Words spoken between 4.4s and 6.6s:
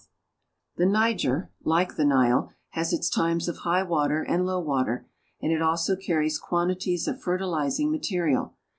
^^^B low water, and it also carries